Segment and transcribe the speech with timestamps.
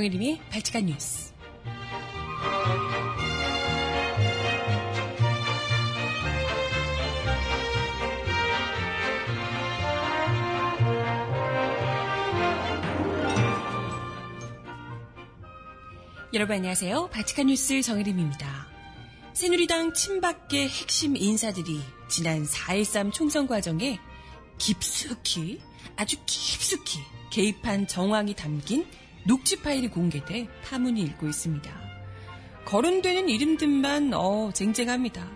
[0.00, 1.34] 정혜림의 발칙한 뉴스.
[16.32, 17.10] 여러분 안녕하세요.
[17.10, 18.68] 바티칸 뉴스 정혜림입니다.
[19.34, 23.98] 새누리당 친박계 핵심 인사들이 지난 4.13 총선 과정에
[24.56, 25.60] 깊숙이
[25.96, 28.86] 아주 깊숙이 개입한 정황이 담긴
[29.24, 31.70] 녹취 파일이 공개돼 파문이 일고 있습니다.
[32.64, 35.28] 거론되는 이름들만 어 쟁쟁합니다.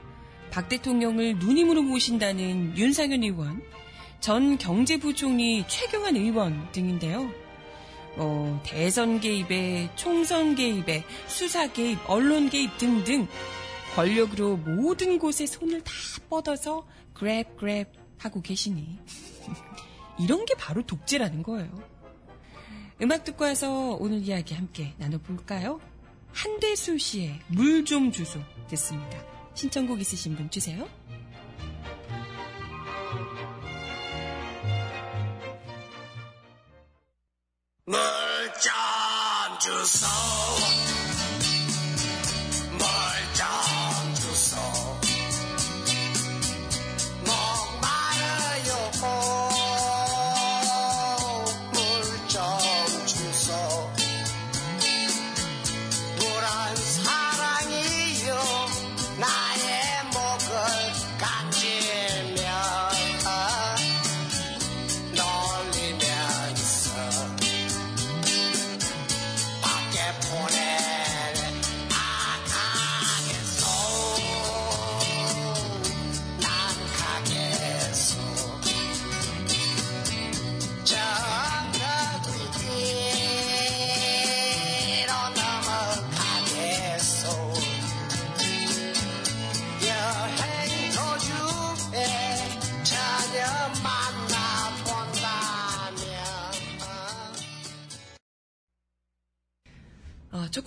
[0.50, 3.60] 박 대통령을 누님으로 모신다는 윤상현 의원,
[4.20, 7.28] 전 경제부총리 최경환 의원 등인데요.
[8.16, 13.26] 어, 대선 개입에 총선 개입에 수사 개입, 언론 개입 등등
[13.96, 15.92] 권력으로 모든 곳에 손을 다
[16.30, 18.98] 뻗어서 그랩 그랩 하고 계시니
[20.20, 21.93] 이런 게 바로 독재라는 거예요.
[23.02, 25.80] 음악 듣고 와서 오늘 이야기 함께 나눠볼까요?
[26.32, 29.22] 한대수 씨의 물 좀 주소 듣습니다.
[29.54, 30.88] 신청곡 있으신 분 주세요.
[37.86, 37.96] 물
[38.60, 40.06] 좀 주소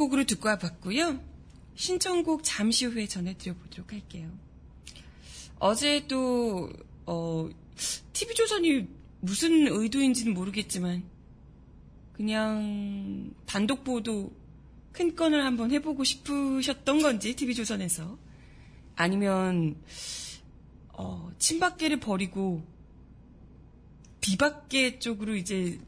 [0.07, 1.19] 곡으로 듣고 와봤고요.
[1.75, 4.31] 신청곡 잠시 후에 전해드려보도록 할게요.
[5.59, 6.69] 어제 또
[7.05, 7.49] 어,
[8.13, 8.87] TV조선이
[9.19, 11.03] 무슨 의도인지는 모르겠지만
[12.13, 14.31] 그냥 단독 보도
[14.91, 18.17] 큰 건을 한번 해보고 싶으셨던 건지 TV조선에서
[18.95, 19.75] 아니면
[20.89, 22.65] 어, 친박계를 버리고
[24.21, 25.79] 비박계 쪽으로 이제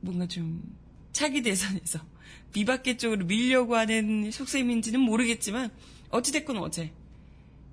[0.00, 0.76] 뭔가 좀
[1.12, 2.11] 차기 대선에서
[2.52, 5.70] 비박계 쪽으로 밀려고 하는 속셈인지는 모르겠지만
[6.10, 6.92] 어찌됐건 어제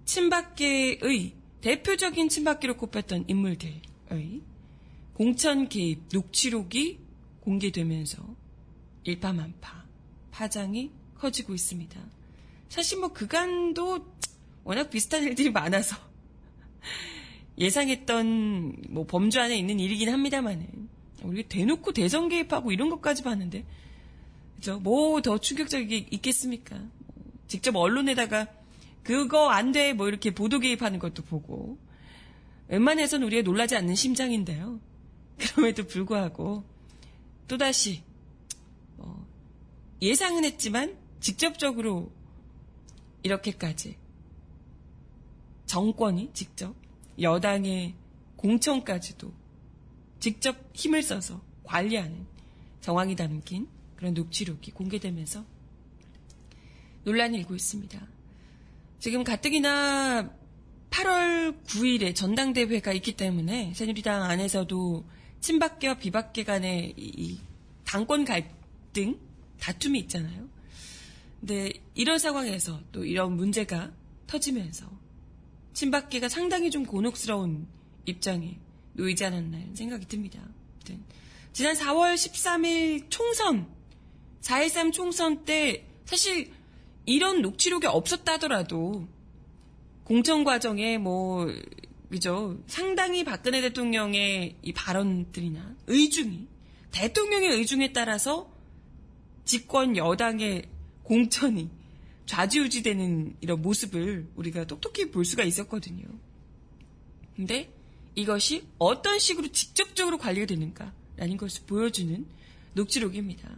[0.05, 3.81] 친박계의 대표적인 친박계로 꼽혔던 인물들의
[5.13, 6.99] 공천 개입 녹취록이
[7.41, 8.23] 공개되면서
[9.03, 9.85] 일파만파
[10.31, 11.99] 파장이 커지고 있습니다.
[12.69, 14.05] 사실 뭐 그간도
[14.63, 15.97] 워낙 비슷한 일들이 많아서
[17.57, 20.87] 예상했던 뭐 범주 안에 있는 일이긴 합니다만은
[21.23, 23.65] 우리가 대놓고 대선 개입하고 이런 것까지 봤는데
[24.59, 24.77] 그죠?
[24.79, 26.75] 뭐 더 충격적이게 있겠습니까?
[26.77, 26.89] 뭐
[27.47, 28.47] 직접 언론에다가
[29.03, 31.77] 그거 안 돼 뭐 이렇게 보도 개입하는 것도 보고
[32.67, 34.79] 웬만해선 우리가 놀라지 않는 심장인데요.
[35.39, 36.63] 그럼에도 불구하고
[37.47, 38.03] 또다시
[38.97, 39.25] 어,
[40.01, 42.11] 예상은 했지만 직접적으로
[43.23, 43.95] 이렇게까지
[45.67, 46.75] 정권이 직접
[47.21, 47.95] 여당의
[48.35, 49.31] 공천까지도
[50.19, 52.25] 직접 힘을 써서 관리하는
[52.81, 53.67] 정황이 담긴
[53.99, 55.43] 그런 녹취록이 공개되면서
[57.03, 58.07] 논란이 일고 있습니다.
[58.99, 60.33] 지금 가뜩이나
[60.89, 65.05] 8월 9일에 전당대회가 있기 때문에 새누리당 안에서도
[65.41, 67.41] 친박계와 비박계 간의 이
[67.83, 69.19] 당권 갈등,
[69.59, 70.47] 다툼이 있잖아요.
[71.41, 73.91] 근데 이런 상황에서 또 이런 문제가
[74.27, 74.89] 터지면서
[75.73, 77.67] 친박계가 상당히 좀 곤혹스러운
[78.05, 78.57] 입장에
[78.93, 80.41] 놓이지 않았나 생각이 듭니다.
[81.51, 83.78] 지난 4월 13일 총선
[84.41, 86.51] 4.13 총선 때 사실
[87.05, 89.07] 이런 녹취록이 없었다더라도
[90.03, 91.47] 공천 과정에 뭐
[92.09, 96.47] 그죠 상당히 박근혜 대통령의 이 발언들이나 의중이
[96.91, 98.51] 대통령의 의중에 따라서
[99.45, 100.63] 집권 여당의
[101.03, 101.69] 공천이
[102.25, 106.05] 좌지우지되는 이런 모습을 우리가 똑똑히 볼 수가 있었거든요.
[107.35, 107.71] 근데
[108.13, 112.27] 이것이 어떤 식으로 직접적으로 관리가 되는가라는 것을 보여주는
[112.73, 113.49] 녹취록입니다.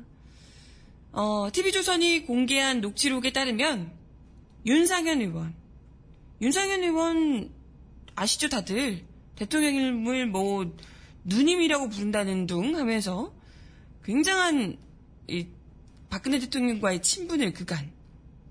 [1.12, 3.92] 어, TV조선이 공개한 녹취록에 따르면
[4.66, 5.54] 윤상현 의원,
[6.42, 7.52] 윤상현 의원
[8.16, 9.04] 아시죠 다들
[9.36, 10.76] 대통령을 뭐
[11.24, 13.34] 누님이라고 부른다는 둥 하면서
[14.04, 14.78] 굉장한
[15.28, 15.48] 이
[16.10, 17.92] 박근혜 대통령과의 친분을 그간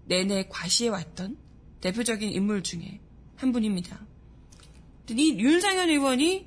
[0.06, 1.36] 내내 과시해왔던
[1.80, 3.00] 대표적인 인물 중에
[3.36, 4.06] 한 분입니다.
[5.10, 6.46] 이 윤상현 의원이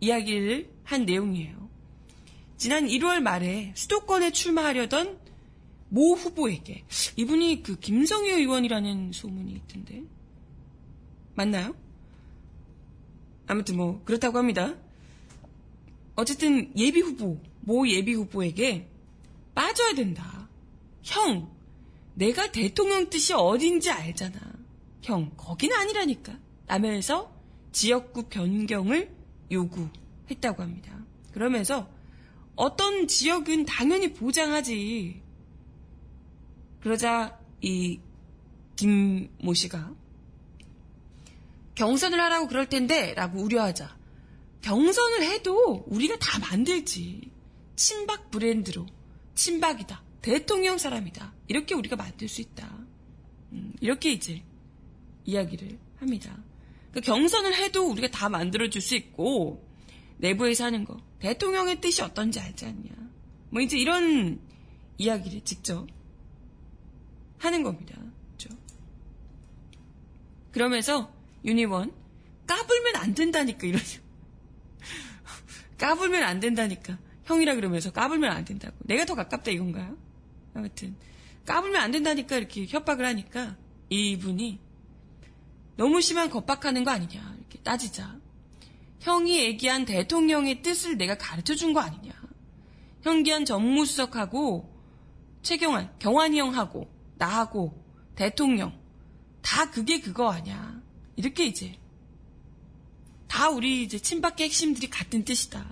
[0.00, 1.70] 이야기를 한 내용이에요.
[2.56, 5.21] 지난 1월 말에 수도권에 출마하려던
[5.92, 6.84] 모 후보에게
[7.16, 10.02] 이분이 그 김성희 의원이라는 소문이 있던데
[11.34, 11.74] 맞나요?
[13.46, 14.74] 아무튼 뭐 그렇다고 합니다.
[16.16, 18.88] 어쨌든 예비 후보 모 예비 후보에게
[19.54, 20.48] 빠져야 된다.
[21.02, 21.54] 형,
[22.14, 24.40] 내가 대통령 뜻이 어딘지 알잖아.
[25.02, 26.38] 형, 거긴 아니라니까.
[26.68, 27.30] 라면서
[27.70, 29.14] 지역구 변경을
[29.50, 31.04] 요구했다고 합니다.
[31.32, 31.86] 그러면서
[32.56, 35.20] 어떤 지역은 당연히 보장하지.
[36.82, 38.00] 그러자 이
[38.76, 39.94] 김모 씨가
[41.74, 43.96] 경선을 하라고 그럴 텐데 라고 우려하자
[44.62, 47.30] 경선을 해도 우리가 다 만들지.
[47.74, 48.86] 친박 브랜드로
[49.34, 50.02] 친박이다.
[50.22, 51.32] 대통령 사람이다.
[51.48, 52.68] 이렇게 우리가 만들 수 있다.
[53.52, 54.42] 음, 이렇게 이제
[55.24, 56.36] 이야기를 합니다.
[56.92, 59.66] 그 경선을 해도 우리가 다 만들어줄 수 있고
[60.18, 62.90] 내부에서 하는 거 대통령의 뜻이 어떤지 알지 않냐.
[63.50, 64.40] 뭐 이제 이런
[64.98, 65.86] 이야기를 직접
[67.42, 67.96] 하는 겁니다.
[68.36, 68.56] 그렇죠?
[70.52, 71.12] 그러면서
[71.44, 71.92] 유니원
[72.46, 74.00] 까불면 안 된다니까 이러죠.
[75.78, 76.98] 까불면 안 된다니까.
[77.24, 78.76] 형이라 그러면서 까불면 안 된다고.
[78.80, 79.96] 내가 더 가깝다 이건가요?
[80.54, 80.96] 아무튼
[81.46, 83.56] 까불면 안 된다니까 이렇게 협박을 하니까
[83.90, 84.60] 이분이
[85.76, 88.20] 너무 심한 겁박하는 거 아니냐 이렇게 따지자.
[89.00, 92.12] 형이 얘기한 대통령의 뜻을 내가 가르쳐 준 거 아니냐.
[93.02, 94.70] 현기한 정무수석하고
[95.42, 96.88] 최경환, 경환이 형하고
[97.22, 97.82] 나하고
[98.14, 98.78] 대통령
[99.42, 100.80] 다 그게 그거 아니야.
[101.16, 101.78] 이렇게 이제
[103.28, 105.66] 다 우리 이제 친박계 핵심들이 같은 뜻이다.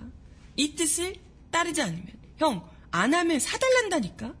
[0.57, 1.15] 이 뜻을
[1.51, 2.07] 따르지 않으면
[2.37, 4.35] 형 안 하면 사달란다니까.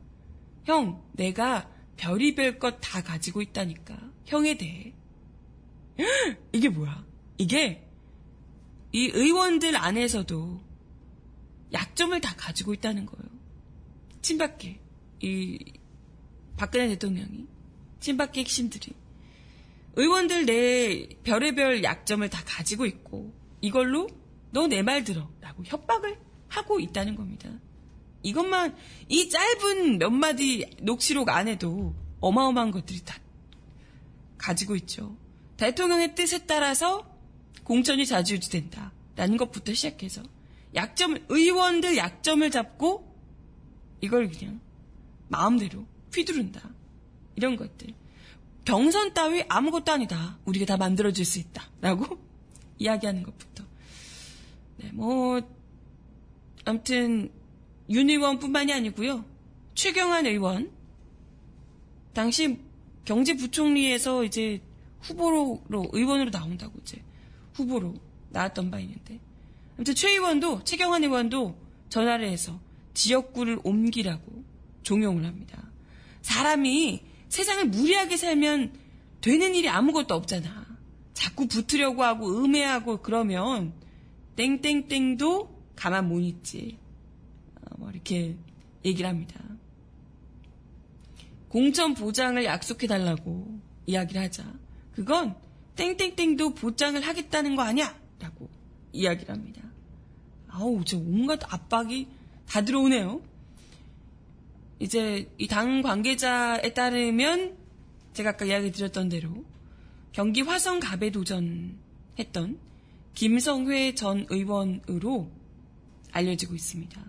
[0.65, 3.97] 형 내가 별의별 것 다 가지고 있다니까.
[4.25, 4.93] 형에 대해.
[6.51, 7.05] 이게 뭐야?
[7.37, 7.87] 이게
[8.91, 10.61] 이 의원들 안에서도
[11.73, 13.25] 약점을 다 가지고 있다는 거예요.
[14.21, 14.79] 친박계
[15.21, 15.73] 이
[16.61, 17.47] 박근혜 대통령이
[18.01, 18.93] 친박계 핵심들이
[19.95, 24.07] 의원들 내 별의별 약점을 다 가지고 있고 이걸로
[24.51, 26.19] 너 내 말 들어라고 협박을
[26.49, 27.49] 하고 있다는 겁니다.
[28.21, 28.75] 이것만
[29.09, 33.17] 이 짧은 몇 마디 녹취록 안에도 어마어마한 것들이 다
[34.37, 35.17] 가지고 있죠.
[35.57, 37.09] 대통령의 뜻에 따라서
[37.63, 38.91] 공천이 자주유지된다.
[39.15, 40.21] 라는 것부터 시작해서
[40.75, 43.17] 약점을 의원들 약점을 잡고
[44.01, 44.61] 이걸 그냥
[45.27, 46.61] 마음대로 휘두른다.
[47.35, 47.93] 이런 것들.
[48.65, 50.37] 경선 따위 아무것도 아니다.
[50.45, 51.69] 우리가 다 만들어줄 수 있다.
[51.81, 52.19] 라고
[52.77, 53.63] 이야기하는 것부터.
[54.77, 55.41] 네, 뭐,
[56.65, 57.31] 아무튼,
[57.89, 59.25] 윤 의원 뿐만이 아니고요.
[59.75, 60.71] 최경환 의원.
[62.13, 62.59] 당시
[63.05, 64.61] 경제부총리에서 이제
[65.01, 67.01] 후보로, 의원으로 나온다고 이제
[67.53, 67.95] 후보로
[68.29, 69.19] 나왔던 바 있는데.
[69.75, 71.57] 아무튼 최 의원도, 최경환 의원도
[71.89, 72.59] 전화를 해서
[72.93, 74.43] 지역구를 옮기라고
[74.83, 75.70] 종용을 합니다.
[76.21, 78.73] 사람이 세상을 무리하게 살면
[79.21, 80.65] 되는 일이 아무것도 없잖아.
[81.13, 83.73] 자꾸 붙으려고 하고 음해하고 그러면
[84.35, 86.77] 땡땡땡도 가만 못 있지.
[87.55, 88.35] 어, 뭐 이렇게
[88.83, 89.39] 얘기를 합니다.
[91.49, 94.51] 공천 보장을 약속해 달라고 이야기를 하자.
[94.93, 95.35] 그건
[95.75, 97.95] 땡땡땡도 보장을 하겠다는 거 아니야?
[98.19, 98.49] 라고
[98.93, 99.61] 이야기를 합니다.
[100.47, 102.07] 아우, 저 온갖 압박이
[102.47, 103.21] 다 들어오네요.
[104.81, 107.55] 이제 이 당 관계자에 따르면
[108.13, 109.45] 제가 아까 이야기 드렸던 대로
[110.11, 112.59] 경기 화성갑에 도전했던
[113.13, 115.31] 김성회 전 의원으로
[116.11, 116.99] 알려지고 있습니다.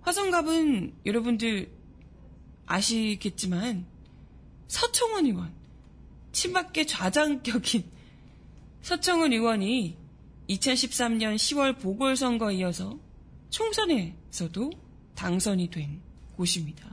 [0.00, 1.70] 화성갑은 여러분들
[2.66, 3.86] 아시겠지만
[4.66, 5.54] 서청원 의원,
[6.32, 7.84] 친박계 좌장격인
[8.82, 9.96] 서청원 의원이
[10.50, 12.98] 2013년 10월 보궐선거에 이어서
[13.50, 14.72] 총선에서도
[15.14, 16.05] 당선이 된
[16.36, 16.90] 곳입니다.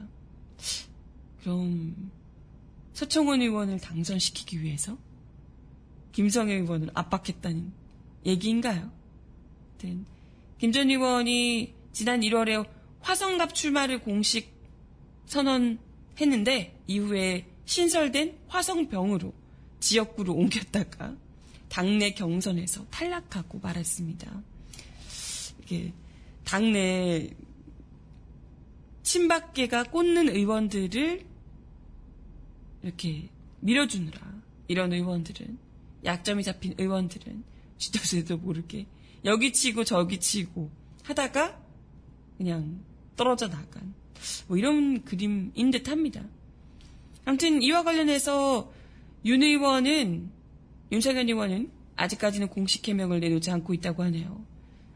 [1.41, 2.11] 그럼
[2.93, 4.97] 서청원 의원을 당선시키기 위해서
[6.11, 7.73] 김성애 의원을 압박했다는
[8.25, 8.91] 얘기인가요?
[10.59, 12.65] 김전 의원이 지난 1월에
[13.01, 14.53] 화성갑 출마를 공식
[15.25, 19.33] 선언했는데 이후에 신설된 화성병으로
[19.79, 21.15] 지역구로 옮겼다가
[21.67, 24.41] 당내 경선에서 탈락하고 말았습니다.
[25.63, 25.91] 이게
[26.45, 27.29] 당내
[29.03, 31.25] 친박계가 꽂는 의원들을
[32.83, 33.29] 이렇게
[33.59, 34.19] 밀어주느라
[34.67, 35.57] 이런 의원들은
[36.03, 37.43] 약점이 잡힌 의원들은
[37.77, 38.87] 지도세도 모르게
[39.25, 40.69] 여기 치고 저기 치고
[41.03, 41.61] 하다가
[42.37, 42.83] 그냥
[43.15, 43.93] 떨어져 나간
[44.47, 46.23] 뭐 이런 그림인 듯 합니다.
[47.25, 48.71] 아무튼 이와 관련해서
[49.25, 50.29] 윤 의원은
[50.91, 54.43] 윤석열 의원은 아직까지는 공식 해명을 내놓지 않고 있다고 하네요.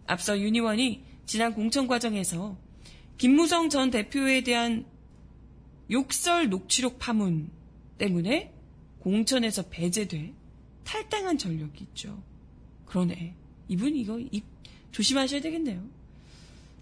[0.05, 2.57] 앞서 윤 의원이 지난 공천 과정에서
[3.17, 4.85] 김무성 전 대표에 대한
[5.89, 7.49] 욕설 녹취록 파문
[7.97, 8.53] 때문에
[8.99, 10.33] 공천에서 배제돼
[10.83, 12.21] 탈당한 전력이 있죠.
[12.85, 13.35] 그러네.
[13.67, 14.43] 이분 이거 입
[14.91, 15.83] 조심하셔야 되겠네요.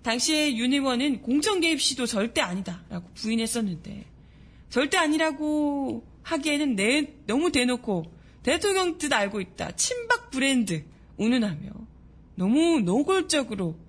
[0.04, 4.06] 당시에 윤 의원은 공천 개입 시도 절대 아니다라고 부인했었는데
[4.70, 8.14] 절대 아니라고 하기에는 내, 너무 대놓고
[8.44, 9.76] 대통령 뜻 알고 있다.
[9.76, 10.84] 친박 브랜드
[11.18, 11.72] 운운하며
[12.36, 13.80] 너무 노골적으로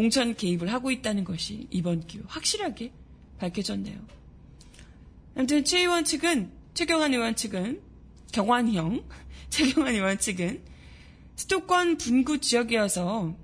[0.00, 2.90] 공천 개입을 하고 있다는 것이 이번 기회 확실하게
[3.36, 4.00] 밝혀졌네요.
[5.36, 7.82] 아무튼 최 의원 측은 최경환 의원 측은
[8.32, 9.04] 경환형
[9.50, 10.62] 최경환 의원 측은
[11.36, 13.36] 수도권 분구 지역이어서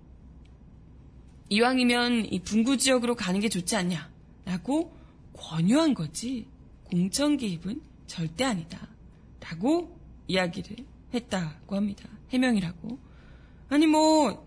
[1.50, 4.96] 이왕이면 이 분구 지역으로 가는 게 좋지 않냐라고
[5.34, 6.46] 권유한 거지
[6.84, 8.88] 공천 개입은 절대 아니다.
[9.40, 9.94] 라고
[10.26, 10.76] 이야기를
[11.12, 12.08] 했다고 합니다.
[12.30, 12.98] 해명이라고.
[13.68, 14.46] 아니 뭐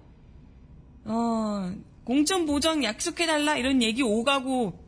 [1.05, 1.73] 어,
[2.09, 4.83] 공천 보정 약속해달라 이런 얘기 오가고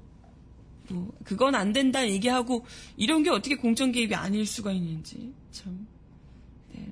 [0.89, 2.65] 뭐 그건 안 된다 얘기하고
[2.97, 5.85] 이런 게 어떻게 공천 개입이 아닐 수가 있는지 참.
[6.73, 6.91] 네.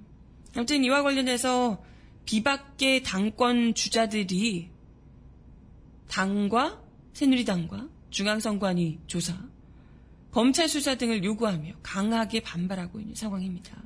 [0.56, 1.84] 아무튼 이와 관련해서
[2.26, 4.70] 비박계 당권 주자들이
[6.10, 6.80] 당과
[7.14, 9.36] 새누리당과 중앙선관위 조사,
[10.30, 13.82] 검찰 수사 등을 요구하며 강하게 반발하고 있는 상황입니다.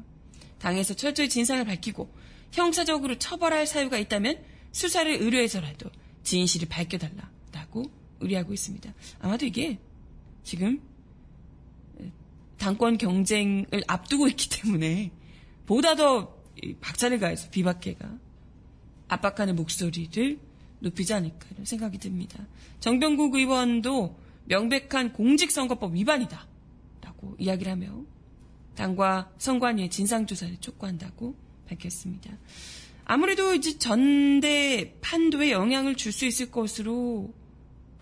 [0.59, 2.13] 당에서 철저히 진상을 밝히고
[2.51, 5.89] 형사적으로 처벌할 사유가 있다면 수사를 의뢰해서라도
[6.23, 7.83] 진실을 밝혀달라라고
[8.19, 8.93] 의뢰하고 있습니다.
[9.19, 9.79] 아마도 이게
[10.43, 10.81] 지금
[12.57, 15.11] 당권 경쟁을 앞두고 있기 때문에
[15.65, 16.35] 보다 더
[16.81, 18.17] 박차를 가해서 비박계가
[19.09, 20.39] 압박하는 목소리를
[20.79, 22.45] 높이지 않을까 이런 생각이 듭니다.
[22.79, 26.47] 정병국 의원도 명백한 공직선거법 위반이다
[27.01, 28.03] 라고 이야기를 하며
[28.75, 31.35] 당과 선관위의 진상조사를 촉구한다고
[31.67, 32.37] 밝혔습니다.
[33.05, 37.33] 아무래도 이제 전대 판도에 영향을 줄 수 있을 것으로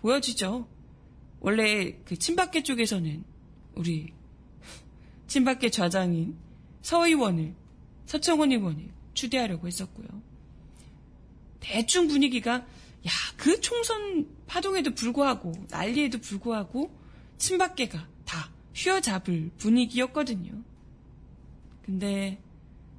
[0.00, 0.68] 보여지죠.
[1.40, 3.24] 원래 그 친박계 쪽에서는
[3.74, 4.12] 우리
[5.26, 6.36] 친박계 좌장인
[6.82, 7.54] 서 의원을
[8.06, 10.06] 서청원 의원을 추대하려고 했었고요.
[11.60, 12.54] 대충 분위기가
[13.06, 16.96] 야 그 총선 파동에도 불구하고 난리에도 불구하고
[17.38, 20.62] 친박계가 다 휘어잡을 분위기였거든요.
[21.84, 22.40] 근데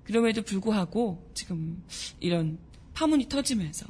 [0.04, 1.84] 그럼에도 불구하고 지금
[2.20, 2.58] 이런
[2.94, 3.86] 파문이 터지면서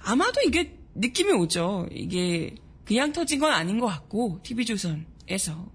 [0.00, 1.88] 아마도 이게 느낌이 오죠.
[1.92, 2.54] 이게
[2.84, 5.70] 그냥 터진 건 아닌 것 같고 TV조선에서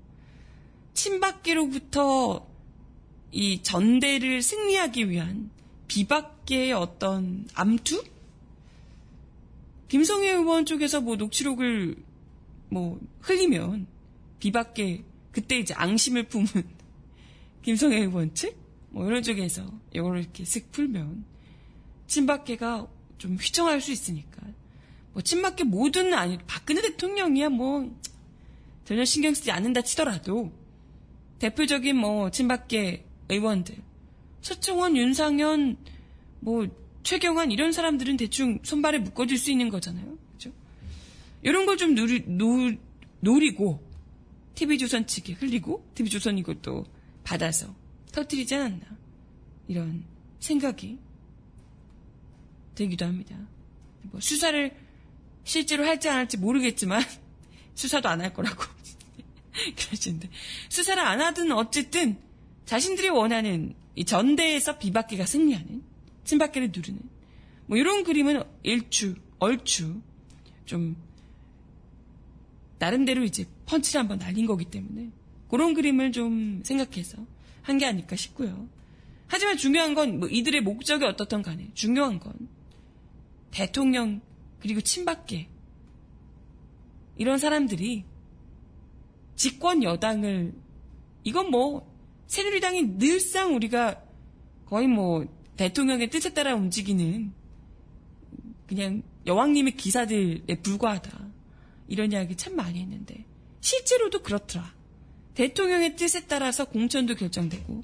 [0.93, 2.47] 친박계로부터
[3.31, 5.49] 이 전대를 승리하기 위한
[5.87, 8.03] 비박계의 어떤 암투?
[9.87, 11.95] 김성애 의원 쪽에서 뭐 녹취록을
[12.69, 13.87] 뭐 흘리면
[14.39, 16.47] 비박계 그때 이제 앙심을 품은
[17.63, 18.66] 김성애 의원 측?
[18.97, 19.63] 뭐 이런 쪽에서
[19.93, 21.23] 이거를 이렇게 쓱 풀면
[22.07, 22.87] 친박계가
[23.19, 24.41] 좀 휘청할 수 있으니까
[25.13, 27.95] 뭐 친박계 모두는 아니 박근혜 대통령이야 뭐
[28.85, 30.51] 전혀 신경 쓰지 않는다 치더라도
[31.37, 33.75] 대표적인 뭐 친박계 의원들
[34.41, 35.77] 서청원, 윤상현,
[36.39, 36.67] 뭐
[37.03, 40.17] 최경환 이런 사람들은 대충 손발에 묶어줄 수 있는 거잖아요.
[40.33, 40.51] 그죠?
[41.43, 42.71] 이런 걸 좀 누리, 노,
[43.19, 43.79] 노리고
[44.55, 46.85] TV조선 측에 흘리고 TV조선 이것도
[47.23, 47.75] 받아서
[48.17, 48.97] 터뜨리지 않았나
[49.67, 50.03] 이런
[50.39, 50.97] 생각이
[52.73, 53.37] 들기도 합니다.
[54.01, 54.75] 뭐 수사를
[55.43, 57.03] 실제로 할지 안 할지 모르겠지만
[57.75, 58.63] 수사도 안 할 거라고
[59.77, 60.29] 그러시는데
[60.69, 62.17] 수사를 안 하든 어쨌든
[62.65, 65.83] 자신들이 원하는 이 전대에서 비박계가 승리하는
[66.23, 66.99] 친박계를 누르는
[67.67, 70.01] 뭐 이런 그림은 일추 얼추
[70.65, 70.95] 좀
[72.79, 75.11] 나름대로 이제 펀치를 한번 날린 거기 때문에
[75.49, 77.17] 그런 그림을 좀 생각해서
[77.67, 78.67] 한 게 아닐까 싶고요.
[79.27, 82.33] 하지만 중요한 건 뭐 이들의 목적이 어떻든 간에 중요한 건
[83.51, 84.21] 대통령
[84.59, 85.49] 그리고 친박계
[87.17, 88.05] 이런 사람들이
[89.35, 90.53] 집권 여당을
[91.23, 91.93] 이건 뭐
[92.27, 94.01] 새누리당이 늘상 우리가
[94.65, 95.25] 거의 뭐
[95.57, 97.33] 대통령의 뜻에 따라 움직이는
[98.67, 101.27] 그냥 여왕님의 기사들에 불과하다.
[101.87, 103.25] 이런 이야기 참 많이 했는데
[103.61, 104.76] 실제로도 그렇더라.
[105.37, 107.83] 대통령의 뜻에 따라서 공천도 결정되고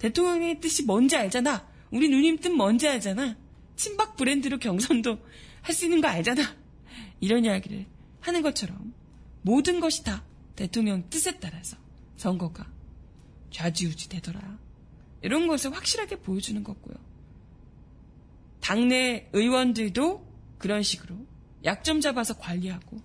[0.00, 1.64] 대통령의 뜻이 뭔지 알잖아.
[1.92, 3.36] 우리 누님 뜻 뭔지 알잖아.
[3.76, 5.18] 친박 브랜드로 경선도
[5.62, 6.42] 할 수 있는 거 알잖아.
[7.20, 7.86] 이런 이야기를
[8.20, 8.92] 하는 것처럼
[9.42, 10.24] 모든 것이 다
[10.56, 11.76] 대통령 뜻에 따라서
[12.16, 12.68] 선거가
[13.52, 14.58] 좌지우지 되더라.
[15.22, 16.96] 이런 것을 확실하게 보여주는 거고요.
[18.60, 20.26] 당내 의원들도
[20.58, 21.14] 그런 식으로
[21.64, 23.00] 약점 잡아서 관리하고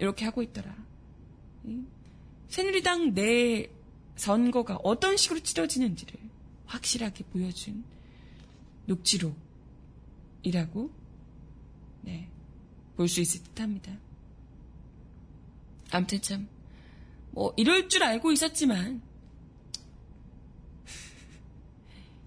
[0.00, 0.74] 이렇게 하고 있더라.
[2.48, 3.68] 새누리당 내
[4.16, 6.14] 선거가 어떤 식으로 치러지는지를
[6.66, 7.84] 확실하게 보여준
[8.86, 10.90] 녹취록이라고
[12.02, 12.28] 네,
[12.96, 13.92] 볼 수 있을 듯합니다.
[15.90, 16.48] 아무튼 참,
[17.32, 19.02] 뭐 이럴 줄 알고 있었지만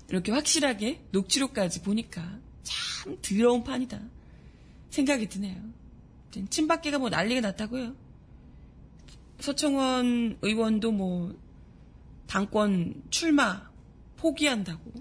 [0.09, 3.99] 이렇게 확실하게 녹취록까지 보니까 참 더러운 판이다
[4.89, 5.61] 생각이 드네요.
[6.49, 7.95] 친박계가 뭐 난리가 났다고요.
[9.39, 11.37] 서청원 의원도 뭐
[12.27, 13.69] 당권 출마
[14.17, 14.91] 포기한다고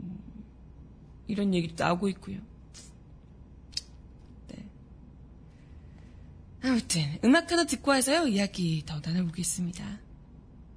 [0.00, 0.44] 음,
[1.26, 2.40] 이런 얘기도 나오고 있고요.
[4.48, 4.66] 네.
[6.62, 10.00] 아무튼 음악 하나 듣고 와서요 이야기 더 나눠보겠습니다.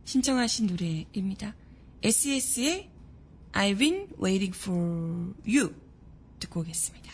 [0.04, 1.56] 신청하신 노래입니다.
[2.04, 2.90] SES의
[3.54, 5.74] I've been waiting for you
[6.40, 7.12] 듣고 오겠습니다.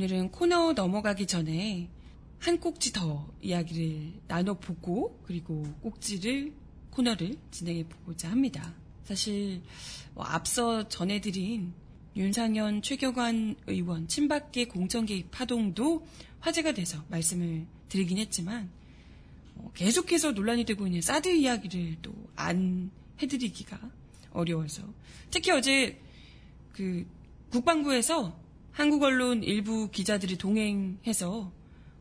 [0.00, 1.90] 오늘은 코너 넘어가기 전에
[2.38, 6.54] 한 꼭지 더 이야기를 나눠보고 그리고 꼭지를
[6.88, 8.74] 코너를 진행해 보고자 합니다.
[9.04, 9.60] 사실
[10.14, 11.74] 뭐 앞서 전해드린
[12.16, 16.06] 윤상현, 최경환 의원 친박계 공천 개입 파동도
[16.38, 18.70] 화제가 돼서 말씀을 드리긴 했지만
[19.56, 23.78] 어, 계속해서 논란이 되고 있는 사드 이야기를 또 안 해드리기가
[24.30, 24.82] 어려워서
[25.30, 26.00] 특히 어제
[26.72, 27.06] 그
[27.50, 28.34] 국방부에서
[28.80, 31.52] 한국 언론 일부 기자들이 동행해서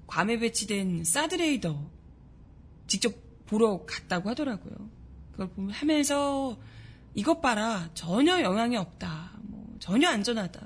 [0.07, 1.91] 괌에 배치된 사드레이더
[2.87, 3.13] 직접
[3.47, 4.89] 보러 갔다고 하더라고요.
[5.33, 6.57] 그걸 보면 하면서
[7.15, 10.65] 이것 봐라 전혀 영향이 없다, 뭐 전혀 안전하다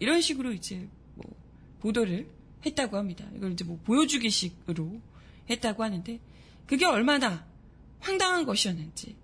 [0.00, 1.24] 이런 식으로 이제 뭐
[1.78, 2.28] 보도를
[2.66, 3.24] 했다고 합니다.
[3.36, 5.00] 이걸 이제 뭐 보여주기식으로
[5.50, 6.18] 했다고 하는데
[6.66, 7.46] 그게 얼마나
[8.00, 9.14] 황당한 것이었는지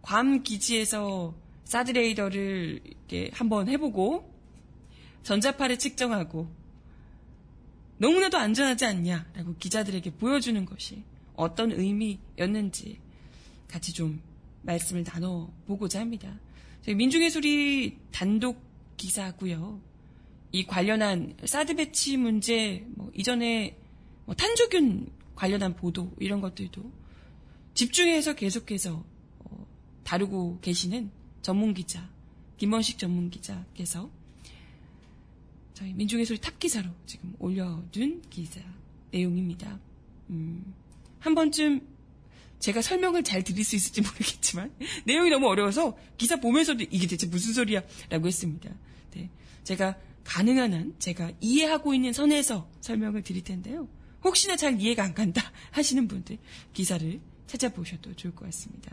[0.00, 4.37] 괌 기지에서 사드레이더를 이렇게 한번 해보고
[5.22, 6.48] 전자파를 측정하고
[7.98, 11.02] 너무나도 안전하지 않냐라고 기자들에게 보여주는 것이
[11.34, 12.98] 어떤 의미였는지
[13.68, 14.20] 같이 좀
[14.62, 16.38] 말씀을 나눠보고자 합니다.
[16.82, 18.62] 저희 민중의 소리 단독
[18.96, 19.80] 기사고요.
[20.52, 23.76] 이 관련한 사드 배치 문제, 뭐 이전에
[24.24, 26.90] 뭐 탄저균 관련한 보도 이런 것들도
[27.74, 29.04] 집중해서 계속해서
[29.38, 29.66] 어,
[30.04, 31.10] 다루고 계시는
[31.42, 32.08] 전문 기자
[32.56, 34.10] 김원식 전문 기자께서
[35.78, 38.60] 저희 민중의 소리 탑 기사로 지금 올려둔 기사
[39.12, 39.78] 내용입니다.
[40.28, 40.74] 음,
[41.20, 41.86] 한 번쯤
[42.58, 44.74] 제가 설명을 잘 드릴 수 있을지 모르겠지만
[45.06, 48.68] 내용이 너무 어려워서 기사 보면서도 이게 대체 무슨 소리야 라고 했습니다.
[49.14, 49.30] 네,
[49.62, 53.88] 제가 가능한 한 제가 이해하고 있는 선에서 설명을 드릴 텐데요.
[54.24, 56.38] 혹시나 잘 이해가 안 간다 하시는 분들
[56.72, 58.90] 기사를 찾아보셔도 좋을 것 같습니다.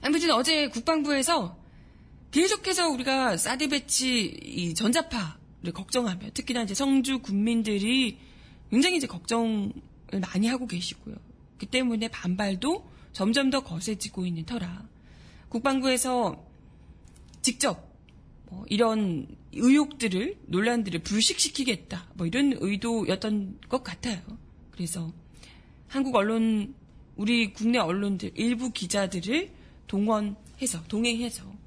[0.00, 1.56] 아무튼 어제 국방부에서
[2.30, 8.18] 계속해서 우리가 사드 배치 이 전자파를 걱정하며 특히나 이제 성주 군민들이
[8.70, 9.72] 굉장히 이제 걱정을
[10.20, 11.16] 많이 하고 계시고요.
[11.58, 14.86] 그 때문에 반발도 점점 더 거세지고 있는 터라
[15.48, 16.44] 국방부에서
[17.40, 17.88] 직접
[18.50, 24.20] 뭐 이런 의혹들을 논란들을 불식시키겠다 뭐 이런 의도였던 것 같아요.
[24.70, 25.12] 그래서
[25.86, 26.74] 한국 언론
[27.16, 29.50] 우리 국내 언론들 일부 기자들을
[29.86, 31.57] 동원해서 동행해서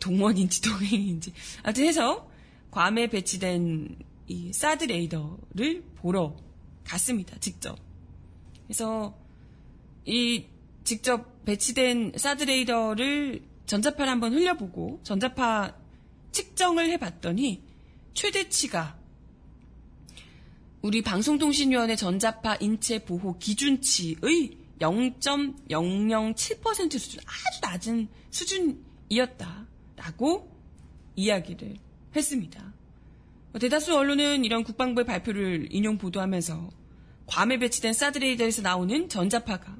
[0.00, 2.28] 동원인지 동행인지 하여튼 해서
[2.70, 6.36] 괌에 배치된 이 사드 레이더를 보러
[6.84, 7.36] 갔습니다.
[7.38, 7.78] 직접.
[8.66, 9.16] 그래서
[10.04, 10.46] 이
[10.82, 15.74] 직접 배치된 사드 레이더를 전자파를 한번 흘려보고 전자파
[16.32, 17.62] 측정을 해봤더니
[18.12, 18.98] 최대치가
[20.82, 29.63] 우리 방송통신위원회 전자파 인체 보호 기준치의 0.007% 수준 아주 낮은 수준이었다
[29.96, 30.52] 라고
[31.16, 31.76] 이야기를
[32.14, 32.72] 했습니다.
[33.60, 36.70] 대다수 언론은 이런 국방부의 발표를 인용 보도하면서
[37.26, 39.76] 괌에 배치된 사드 레이더에서 나오는 전자파가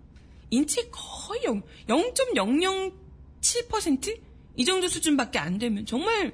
[0.50, 1.42] 인체 거의
[1.88, 4.20] 0.007%?
[4.56, 6.32] 이 정도 수준밖에 안 되면 정말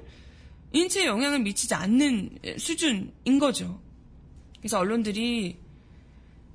[0.73, 3.81] 인체에 영향을 미치지 않는 수준인 거죠.
[4.59, 5.57] 그래서 언론들이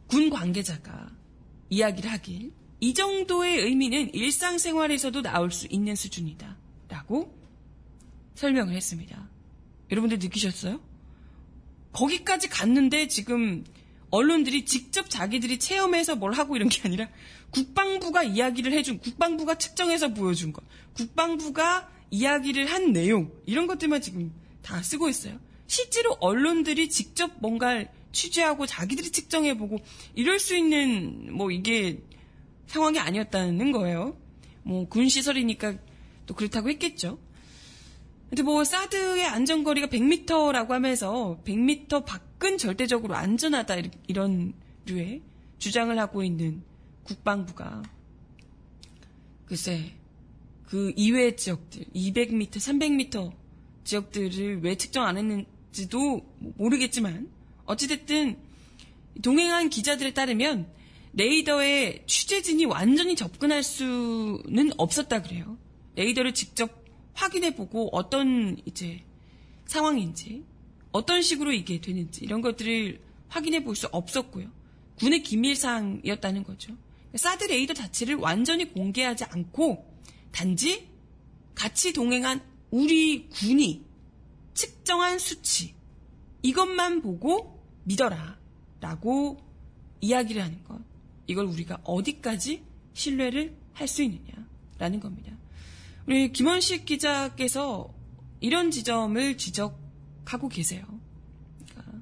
[0.07, 1.11] 군 관계자가
[1.69, 6.57] 이야기를 하길 이 정도의 의미는 일상생활에서도 나올 수 있는 수준이다.
[7.07, 7.33] 라고
[8.35, 9.29] 설명을 했습니다.
[9.91, 10.81] 여러분들 느끼셨어요?
[11.93, 13.65] 거기까지 갔는데 지금
[14.11, 17.09] 언론들이 직접 자기들이 체험해서 뭘 하고 이런 게 아니라
[17.51, 20.65] 국방부가 이야기를 해준, 국방부가 측정해서 보여준 것,
[20.95, 25.39] 국방부가 이야기를 한 내용, 이런 것들만 지금 다 쓰고 있어요.
[25.67, 29.79] 실제로 언론들이 직접 뭔가를 취재하고 자기들이 측정해보고
[30.15, 32.03] 이럴 수 있는 뭐 이게
[32.67, 34.17] 상황이 아니었다는 거예요.
[34.63, 35.77] 뭐 군시설이니까
[36.27, 37.19] 또 그렇다고 했겠죠.
[38.29, 43.77] 근데 뭐 사드의 안전거리가 100m라고 하면서 100m 밖은 절대적으로 안전하다
[44.09, 44.53] 이런
[44.85, 45.23] 류의
[45.59, 46.63] 주장을 하고 있는
[47.05, 47.83] 국방부가
[49.47, 49.93] 글쎄
[50.65, 53.33] 그 이외의 지역들 200m, 300m
[53.85, 57.31] 지역들을 왜 측정 안 했는지도 모르겠지만
[57.65, 58.37] 어찌됐든
[59.23, 60.69] 동행한 기자들에 따르면
[61.13, 65.57] 레이더의 취재진이 완전히 접근할 수는 없었다 그래요.
[65.97, 69.03] 레이더를 직접 확인해보고 어떤 이제
[69.67, 70.45] 상황인지
[70.93, 74.51] 어떤 식으로 이게 되는지 이런 것들을 확인해 볼 수 없었고요.
[74.97, 76.75] 군의 기밀 사항이었다는 거죠.
[77.15, 79.85] 사드 레이더 자체를 완전히 공개하지 않고
[80.33, 80.89] 단지
[81.55, 83.85] 같이 동행한 우리 군이
[84.55, 85.75] 측정한 수치
[86.43, 88.39] 이것만 보고 믿어라
[88.81, 89.39] 라고
[90.01, 90.81] 이야기를 하는 것
[91.27, 92.63] 이걸 우리가 어디까지
[92.95, 95.33] 신뢰를 할 수 있느냐라는 겁니다.
[96.07, 97.93] 우리 김원식 기자께서
[98.41, 100.85] 이런 지점을 지적하고 계세요.
[101.69, 102.01] 그러니까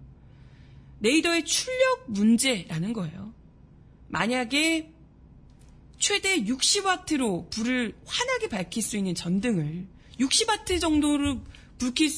[1.01, 3.33] 레이더의 출력 문제라는 거예요.
[4.09, 4.93] 만약에
[5.99, 9.87] 최대 60와트로 불을 환하게 밝힐 수 있는 전등을
[10.21, 11.41] 60와트 정도로
[11.79, 12.11] 불 킬,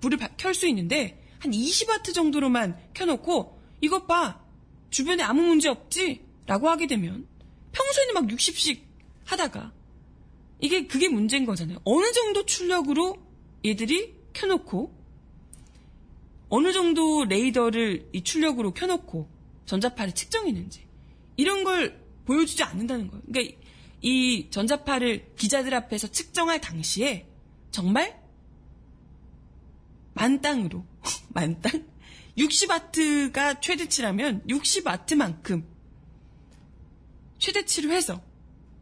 [0.00, 4.44] 불을 켤 수 있는데 한 20와트 정도로만 켜놓고 이것 봐
[4.90, 6.22] 주변에 아무 문제 없지?
[6.46, 7.26] 라고 하게 되면
[7.72, 8.82] 평소에는 막 60씩
[9.24, 9.72] 하다가
[10.60, 11.78] 이게 그게 문제인 거잖아요.
[11.84, 13.16] 어느 정도 출력으로
[13.64, 14.94] 얘들이 켜놓고
[16.48, 19.28] 어느 정도 레이더를 이 출력으로 켜놓고
[19.66, 20.86] 전자파를 측정했는지
[21.36, 23.22] 이런 걸 보여주지 않는다는 거예요.
[23.26, 23.56] 그러니까
[24.02, 27.26] 이 전자파를 기자들 앞에서 측정할 당시에
[27.70, 28.20] 정말
[30.14, 30.84] 만땅으로
[31.30, 31.86] 만땅
[32.36, 35.64] 60와트가 최대치라면 60와트만큼
[37.38, 38.20] 최대치로 해서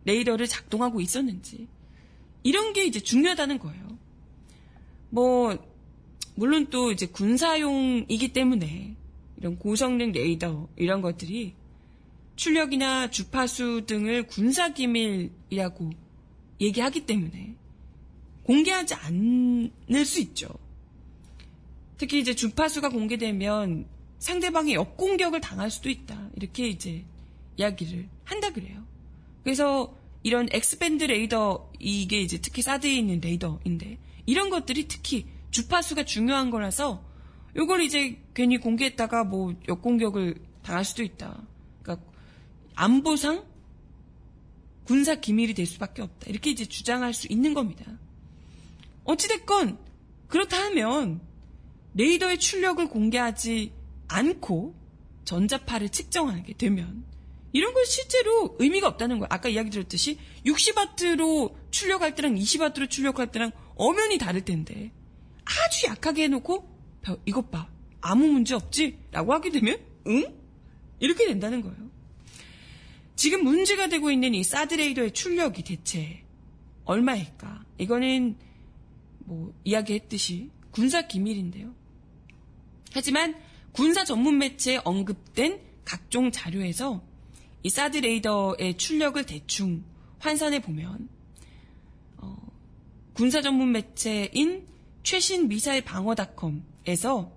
[0.04, 1.68] 레이더를 작동하고 있었는지
[2.42, 3.98] 이런 게 이제 중요하다는 거예요.
[5.10, 5.58] 뭐
[6.34, 8.96] 물론 또 이제 군사용이기 때문에
[9.38, 11.54] 이런 고성능 레이더 이런 것들이
[12.36, 15.90] 출력이나 주파수 등을 군사 기밀이라고
[16.60, 17.54] 얘기하기 때문에
[18.44, 20.48] 공개하지 않을 수 있죠.
[21.96, 23.86] 특히 이제 주파수가 공개되면
[24.18, 26.30] 상대방이 역공격을 당할 수도 있다.
[26.36, 27.04] 이렇게 이제
[27.56, 28.84] 이야기를 한다 그래요.
[29.48, 36.50] 그래서 이런 엑스밴드 레이더 이게 이제 특히 사드에 있는 레이더인데 이런 것들이 특히 주파수가 중요한
[36.50, 37.02] 거라서
[37.56, 41.42] 요걸 이제 괜히 공개했다가 뭐 역공격을 당할 수도 있다.
[41.80, 42.06] 그러니까
[42.74, 43.46] 안보상
[44.84, 46.28] 군사 기밀이 될 수밖에 없다.
[46.28, 47.86] 이렇게 이제 주장할 수 있는 겁니다.
[49.04, 49.78] 어찌됐건
[50.26, 51.22] 그렇다 하면
[51.94, 53.72] 레이더의 출력을 공개하지
[54.08, 54.74] 않고
[55.24, 57.08] 전자파를 측정하게 되면
[57.58, 59.26] 이런 건 실제로 의미가 없다는 거야.
[59.32, 60.16] 아까 이야기 드렸듯이
[60.46, 64.92] 60와트로 출력할 때랑 20와트로 출력할 때랑 엄연히 다를 텐데
[65.44, 66.68] 아주 약하게 해놓고
[67.26, 67.68] 이것 봐
[68.00, 69.00] 아무 문제 없지?
[69.10, 70.24] 라고 하게 되면 응?
[71.00, 71.76] 이렇게 된다는 거예요.
[73.16, 76.22] 지금 문제가 되고 있는 이 사드레이더의 출력이 대체
[76.84, 77.64] 얼마일까?
[77.78, 78.36] 이거는
[79.18, 81.74] 뭐 이야기했듯이 군사 기밀인데요.
[82.92, 83.34] 하지만
[83.72, 87.02] 군사 전문 매체에 언급된 각종 자료에서
[87.62, 89.84] 이 사드 레이더의 출력을 대충
[90.18, 91.08] 환산해 보면
[92.18, 92.36] 어,
[93.14, 94.66] 군사 전문 매체인
[95.02, 97.32] 최신 미사일 방어닷컴에서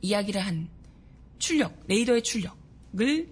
[0.00, 0.68] 이야기를 한
[1.38, 3.28] 출력, 레이더의 출력을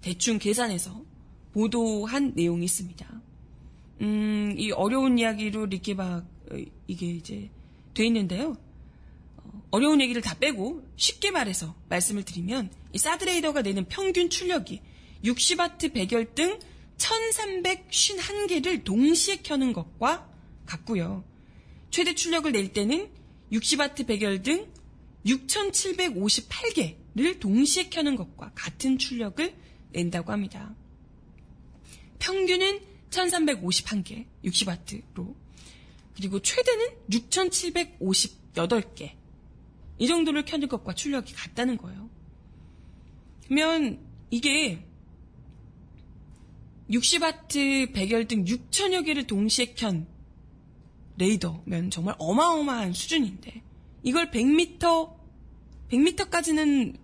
[0.00, 1.04] 대충 계산해서
[1.52, 3.22] 보도한 내용이 있습니다.
[4.00, 7.50] 음, 이 어려운 이야기로 이렇게 막 어, 이게 이제
[7.94, 8.56] 돼 있는데요.
[9.36, 14.80] 어, 어려운 얘기를 다 빼고 쉽게 말해서 말씀을 드리면 이 사드 레이더가 내는 평균 출력이
[15.24, 16.58] 60와트 배열 등
[16.98, 20.28] 1351개를 동시에 켜는 것과
[20.66, 21.24] 같고요.
[21.90, 23.10] 최대 출력을 낼 때는
[23.52, 24.70] 60와트 배열 등
[25.26, 29.54] 6758개를 동시에 켜는 것과 같은 출력을
[29.92, 30.74] 낸다고 합니다.
[32.18, 35.34] 평균은 1351개, 60와트로.
[36.14, 39.12] 그리고 최대는 6758개.
[39.98, 42.08] 이 정도를 켜는 것과 출력이 같다는 거예요.
[43.46, 43.98] 그러면
[44.30, 44.86] 이게
[46.90, 50.06] 60와트 배열 등 6천여 개를 동시에 켠
[51.16, 53.62] 레이더면 정말 어마어마한 수준인데
[54.02, 55.14] 이걸 100m
[55.90, 56.96] 100m까지는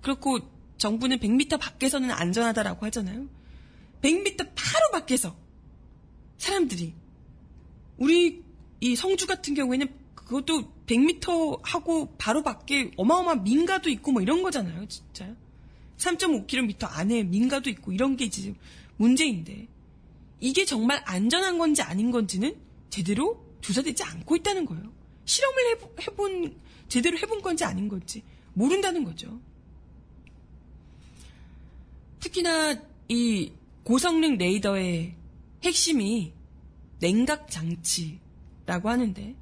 [0.00, 0.38] 그렇고
[0.78, 3.28] 정부는 100m 밖에서는 안전하다라고 하잖아요.
[4.02, 5.36] 100m 바로 밖에서
[6.38, 6.94] 사람들이
[7.98, 8.42] 우리
[8.80, 14.88] 이 성주 같은 경우에는 그것도 100m 하고 바로 밖에 어마어마한 민가도 있고 뭐 이런 거잖아요,
[14.88, 15.36] 진짜.
[15.98, 18.54] 3.5km 안에 민가도 있고 이런 게 이제
[19.00, 19.68] 문제인데
[20.40, 22.56] 이게 정말 안전한 건지 아닌 건지는
[22.88, 24.92] 제대로 조사되지 않고 있다는 거예요.
[25.24, 25.62] 실험을
[26.06, 28.22] 해본 제대로 해본 건지 아닌 건지
[28.54, 29.40] 모른다는 거죠.
[32.20, 33.52] 특히나 이
[33.84, 35.14] 고성능 레이더의
[35.62, 36.32] 핵심이
[36.98, 39.34] 냉각 장치라고 하는데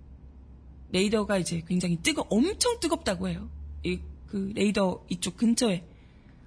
[0.90, 3.50] 레이더가 이제 굉장히 뜨거 엄청 뜨겁다고 해요.
[3.84, 5.84] 이 그 레이더 이쪽 근처에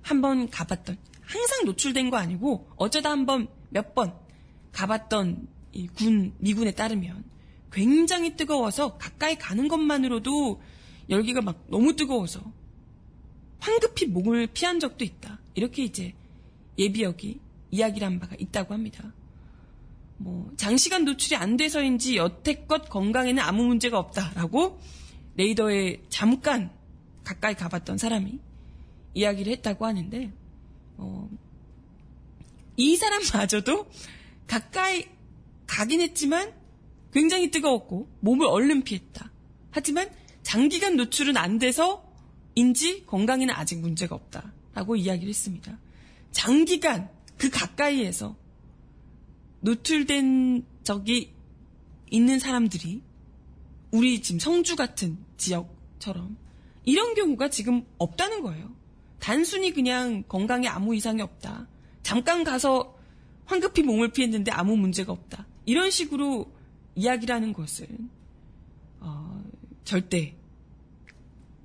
[0.01, 0.97] 한번 가봤던
[1.31, 4.13] 항상 노출된 거 아니고 어쩌다 한 번 몇 번
[4.73, 7.23] 가봤던 이군 미군에 따르면
[7.71, 10.61] 굉장히 뜨거워서 가까이 가는 것만으로도
[11.09, 12.41] 열기가 막 너무 뜨거워서
[13.59, 15.39] 황급히 목을 피한 적도 있다.
[15.53, 16.13] 이렇게 이제
[16.77, 17.39] 예비역이
[17.71, 19.13] 이야기를 한 바가 있다고 합니다.
[20.17, 24.79] 뭐 장시간 노출이 안 돼서인지 여태껏 건강에는 아무 문제가 없다라고
[25.37, 26.71] 레이더에 잠깐
[27.23, 28.39] 가까이 가봤던 사람이
[29.13, 30.31] 이야기를 했다고 하는데
[31.01, 31.29] 어,
[32.77, 33.89] 이 사람마저도
[34.47, 35.05] 가까이
[35.65, 36.53] 가긴 했지만
[37.11, 39.31] 굉장히 뜨거웠고 몸을 얼른 피했다.
[39.71, 40.09] 하지만
[40.43, 42.05] 장기간 노출은 안 돼서
[42.55, 45.77] 인지 건강에는 아직 문제가 없다 라고 이야기를 했습니다.
[46.31, 48.35] 장기간 그 가까이에서
[49.61, 51.33] 노출된 적이
[52.09, 53.01] 있는 사람들이
[53.91, 56.37] 우리 지금 성주 같은 지역처럼
[56.85, 58.80] 이런 경우가 지금 없다는 거예요.
[59.21, 61.67] 단순히 그냥 건강에 아무 이상이 없다.
[62.03, 62.97] 잠깐 가서
[63.45, 65.47] 황급히 몸을 피했는데 아무 문제가 없다.
[65.65, 66.51] 이런 식으로
[66.95, 68.09] 이야기를 하는 것은
[68.99, 69.41] 어,
[69.85, 70.35] 절대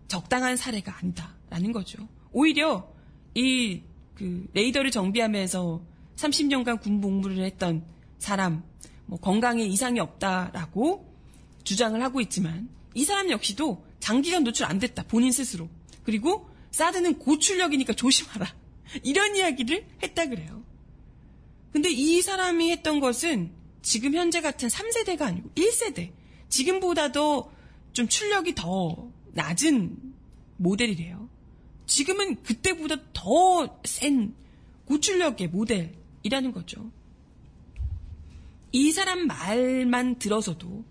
[0.06, 2.06] 적당한 사례가 아니다라는 거죠.
[2.30, 2.88] 오히려
[3.34, 3.82] 이
[4.16, 5.82] 그 레이더를 정비하면서
[6.16, 7.84] 30년간 군 복무를 했던
[8.18, 8.64] 사람,
[9.04, 11.14] 뭐 건강에 이상이 없다라고
[11.62, 15.68] 주장을 하고 있지만 이 사람 역시도 장기간 노출 안 됐다 본인 스스로
[16.04, 18.54] 그리고 사드는 고출력이니까 조심하라
[19.02, 20.64] 이런 이야기를 했다 그래요.
[21.72, 23.52] 근데 이 사람이 했던 것은
[23.82, 26.12] 지금 현재 같은 3세대가 아니고 1세대
[26.48, 27.52] 지금보다도
[27.92, 29.96] 좀 출력이 더 낮은
[30.56, 31.28] 모델이래요.
[31.86, 34.34] 지금은 그때보다 더 센
[34.86, 36.90] 고출력의 모델이라는 거죠.
[38.72, 40.84] 이 사람 말만 들어서도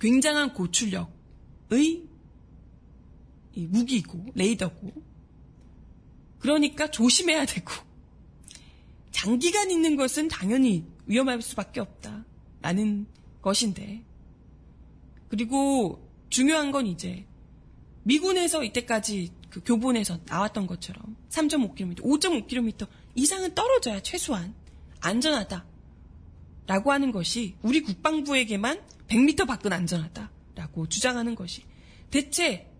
[0.00, 2.02] 굉장한 고출력의
[3.54, 4.92] 무기고 레이더고.
[6.38, 7.72] 그러니까 조심해야 되고.
[9.10, 12.24] 장기간 있는 것은 당연히 위험할 수밖에 없다
[12.60, 13.06] 라는
[13.40, 14.02] 것인데.
[15.28, 17.26] 그리고 중요한 건 이제
[18.04, 24.54] 미군에서 이때까지 그 교본에서 나왔던 것처럼 3.5km, 5.5km 이상은 떨어져야 최소한
[25.00, 25.66] 안전하다.
[26.66, 31.64] 라고 하는 것이 우리 국방부에게만 100m 밖은 안전하다 라고 주장하는 것이.
[32.10, 32.71] 대체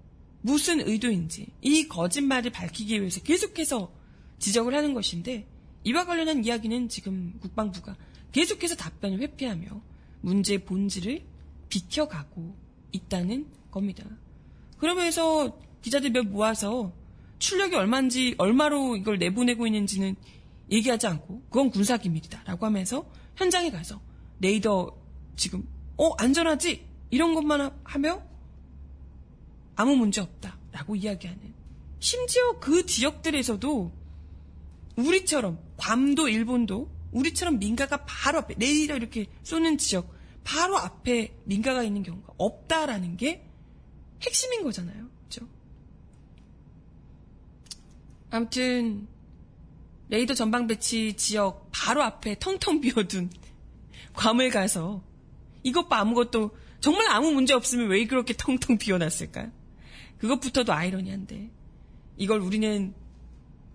[0.43, 3.93] 무슨 의도인지 이 거짓말을 밝히기 위해서 계속해서
[4.39, 5.47] 지적을 하는 것인데
[5.85, 7.97] 이와 관련한 이야기는 지금 국방부가
[8.33, 9.67] 계속해서 답변을 회피하며
[10.21, 11.23] 문제의 본질을
[11.69, 12.55] 비켜가고
[12.93, 14.05] 있다는 겁니다.
[14.79, 16.93] 그러면서 기자들 몇 모아서
[17.39, 20.15] 출력이 얼마인지 얼마로 이걸 내보내고 있는지는
[20.71, 23.05] 얘기하지 않고 그건 군사 기밀이다라고 하면서
[23.37, 24.01] 현장에 가서
[24.41, 24.97] 레이더
[25.37, 28.23] 지금 어 안전하지 이런 것만 하- 하며
[29.77, 31.55] 아무 문제 없다 라고 이야기하는
[32.01, 33.93] 심지어 그 지역들에서도
[34.97, 40.13] 우리처럼 괌도 일본도 우리처럼 민가가 바로 앞에 레이더 이렇게 쏘는 지역
[40.45, 43.47] 바로 앞에 민가가 있는 경우가 없다라는 게
[44.23, 45.09] 핵심인 거잖아요.
[45.25, 45.47] 그죠?
[48.31, 49.07] 아무튼
[50.09, 53.31] 레이더 전방 배치 지역 바로 앞에 텅텅 비어둔
[54.15, 55.03] 괌을 가서
[55.63, 59.62] 이것 봐 아무것도 정말 아무 문제 없으면 왜 그렇게 텅텅 비어놨을까?
[60.23, 61.51] 그것부터도 아이러니한데
[62.17, 62.95] 이걸 우리는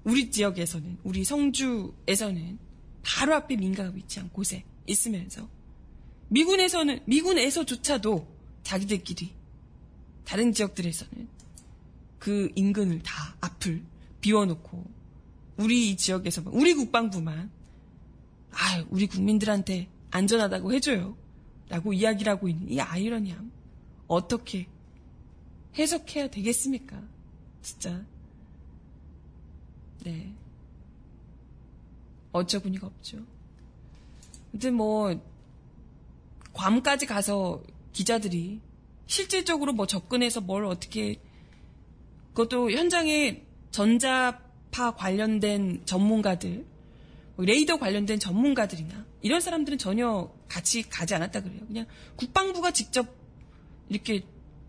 [0.06, 2.58] 우리 지역에서는 우리 성주에서는
[3.04, 5.50] 바로 앞에 민가가 위치한 곳에 있으면서
[6.30, 8.26] 미군에서는 미군에서조차도
[8.64, 9.34] 자기들끼리
[10.24, 11.28] 다른 지역들에서는
[12.18, 13.84] 그 인근을 다 앞을
[14.22, 14.86] 비워놓고
[15.58, 17.52] 우리 이 지역에서만 우리 국방부만
[18.52, 21.18] 아 우리 국민들한테 안전하다고 해줘요
[21.68, 23.52] 라고 이야기를 하고 있는 이 아이러니함
[24.08, 24.68] 어떻게
[25.78, 27.02] 해석해야 되겠습니까?
[27.62, 28.04] 진짜.
[30.04, 30.34] 네.
[32.32, 33.20] 어처구니가 없죠.
[34.52, 35.20] 아무튼 뭐
[36.54, 37.64] 괌까지 가서
[37.94, 38.60] 기자들이
[39.06, 41.20] 실질적으로 뭐 접근해서 뭘 어떻게
[42.34, 46.66] 그것도 현장에 전자파 관련된 전문가들,
[47.36, 51.60] 뭐 레이더 관련된 전문가들이나 이런 사람들은 전혀 같이 가지 않았다 그래요.
[51.68, 51.86] 그냥
[52.16, 53.08] 국방부가 직접
[53.90, 54.24] 이렇게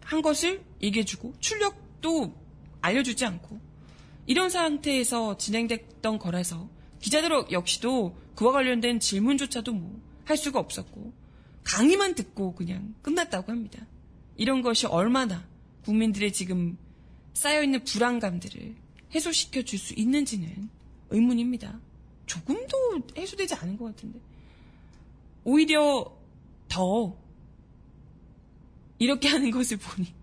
[0.09, 2.35] 한 것을 얘기해주고 출력도
[2.81, 3.61] 알려주지 않고
[4.27, 6.69] 이런 상태에서 진행됐던 거라서
[7.01, 11.15] 기자들 역시도 그와 관련된 질문조차도 뭐 할 수가 없었고
[11.65, 13.87] 강의만 듣고 그냥 끝났다고 합니다.
[14.37, 15.49] 이런 것이 얼마나
[15.85, 16.77] 국민들의 지금
[17.33, 18.77] 쌓여있는 불안감들을
[19.15, 20.69] 해소시켜 줄 수 있는지는
[21.09, 21.81] 의문입니다.
[22.27, 24.21] 조금도 해소되지 않은 것 같은데.
[25.45, 26.15] 오히려
[26.69, 27.17] 더
[28.99, 30.15] 이렇게 하는 것을 보니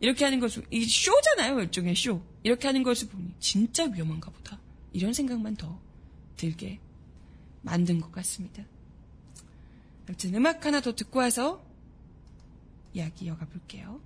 [0.00, 4.60] 이렇게 하는 것을 이 쇼잖아요 일종의 쇼 이렇게 하는 것을 보니 진짜 위험한가 보다
[4.92, 5.80] 이런 생각만 더
[6.36, 6.80] 들게
[7.62, 8.62] 만든 것 같습니다.
[10.06, 11.64] 아무튼 음악 하나 더 듣고 와서
[12.92, 14.00] 이야기 이어가 볼게요.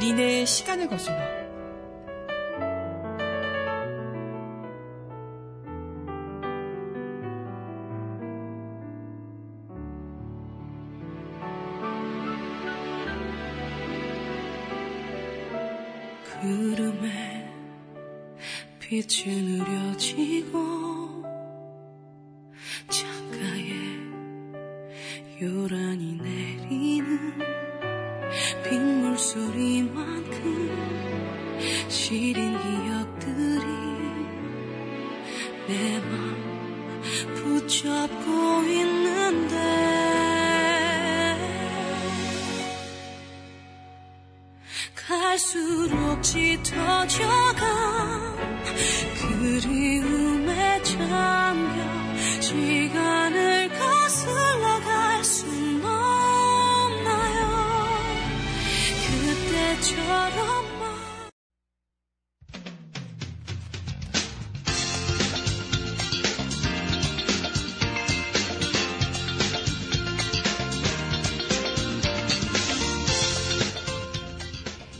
[0.00, 1.35] 니네 시간을 거슬러
[18.88, 21.24] 빛이 느려지고
[22.88, 23.72] 창가에
[25.42, 27.36] 요란히 내리는
[28.62, 30.40] 빗물 소리만큼
[31.88, 33.66] 시린 기억들이
[35.66, 36.36] 내 맘
[37.34, 39.56] 붙잡고 있는데
[44.94, 47.66] 갈수록 짙어져간
[49.20, 57.46] 그리움에 잠겨 시간을 거슬러 갈 순 없나요?
[59.06, 60.76] 그때처럼만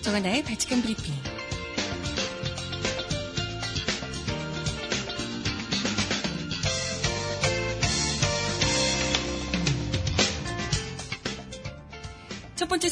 [0.03, 1.15] 정하나의 발칙한 브리핑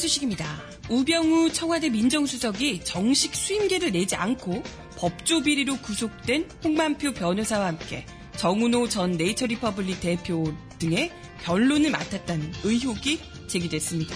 [0.05, 0.45] 소식입니다.
[0.89, 4.61] 우병우 청와대 민정수석이 정식 수임계를 내지 않고
[4.97, 8.05] 법조 비리로 구속된 홍만표 변호사와 함께
[8.37, 11.11] 정운호 전 네이처리퍼블릭 대표 등의
[11.43, 14.15] 변론을 맡았다는 의혹이 제기됐습니다.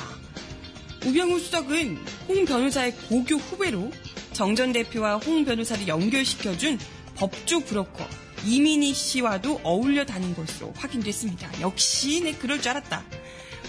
[1.05, 1.97] 우병우 수석은
[2.27, 3.91] 홍 변호사의 고교 후배로
[4.33, 6.77] 정 전 대표와 홍 변호사를 연결시켜준
[7.15, 8.07] 법조 브로커
[8.45, 11.49] 이민희 씨와도 어울려 다닌 것으로 확인됐습니다.
[11.61, 13.03] 역시 내 그럴 줄 알았다.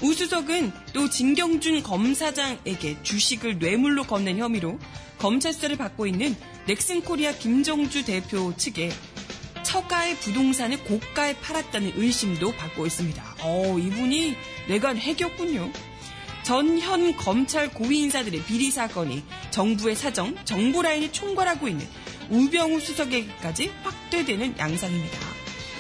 [0.03, 4.79] 우 수석은 또 진경준 검사장에게 주식을 뇌물로 건넨 혐의로
[5.19, 6.35] 검찰 수사를 받고 있는
[6.67, 8.91] 넥슨코리아 김정주 대표 측에
[9.63, 13.23] 처가의 부동산을 고가에 팔았다는 의심도 받고 있습니다.
[13.43, 14.35] 어, 이분이
[14.69, 15.71] 내가 해겼군요.
[16.43, 21.87] 전현 검찰 고위 인사들의 비리 사건이 정부의 사정, 정보 라인을 총괄하고 있는
[22.31, 25.19] 우병우 수석에게까지 확대되는 양상입니다.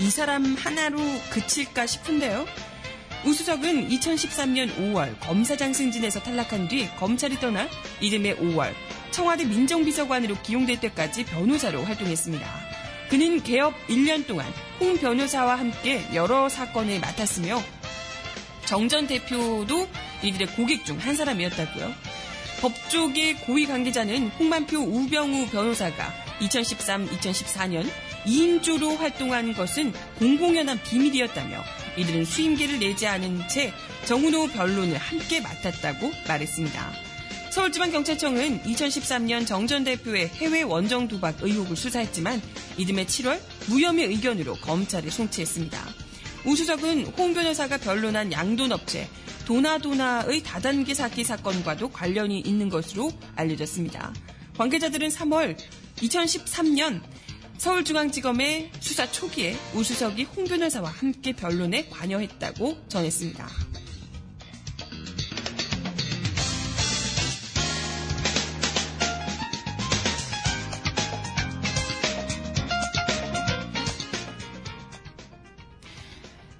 [0.00, 0.98] 이 사람 하나로
[1.30, 2.46] 그칠까 싶은데요.
[3.24, 7.68] 우 수석은 2013년 5월 검사장 승진에서 탈락한 뒤 검찰이 떠나
[8.00, 8.72] 이듬해 5월
[9.10, 12.46] 청와대 민정비서관으로 기용될 때까지 변호사로 활동했습니다.
[13.10, 17.62] 그는 개업 1년 동안 홍 변호사와 함께 여러 사건을 맡았으며
[18.64, 19.88] 정 전 대표도
[20.22, 21.92] 이들의 고객 중 한 사람이었다고요.
[22.60, 27.90] 법조계 고위 관계자는 홍만표 우병우 변호사가 2013-2014년
[28.26, 31.62] 2인조로 활동한 것은 공공연한 비밀이었다며
[31.96, 33.72] 이들은 수임계를 내지 않은 채
[34.06, 36.92] 정은호 변론을 함께 맡았다고 말했습니다.
[37.50, 42.40] 서울지방경찰청은 2013년 정 전 대표의 해외 원정 도박 의혹을 수사했지만
[42.76, 45.78] 이듬해 7월 무혐의 의견으로 검찰에 송치했습니다.
[46.46, 49.08] 우 수석은 홍 변호사가 변론한 양돈업체
[49.46, 54.12] 도나도나의 다단계 사기 사건과도 관련이 있는 것으로 알려졌습니다.
[54.56, 55.56] 관계자들은 3월
[55.96, 57.00] 2013년
[57.60, 63.46] 서울중앙지검의 수사 초기에 우 수석이 홍 변호사와 함께 변론에 관여했다고 전했습니다.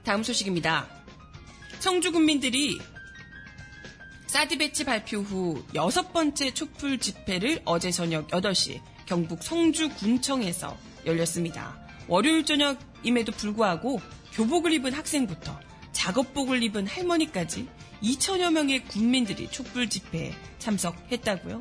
[0.05, 0.87] 다음 소식입니다.
[1.79, 2.79] 청주 군민들이
[4.27, 11.79] 사드 배치 발표 후 여섯 번째 촛불 집회를 어제 저녁 8시 경북 성주 군청에서 열렸습니다.
[12.09, 14.01] 월요일 저녁임에도 불구하고
[14.33, 15.59] 교복을 입은 학생부터
[15.93, 17.69] 작업복을 입은 할머니까지
[18.03, 21.61] 2천여 명의 군민들이 촛불 집회에 참석했다고요.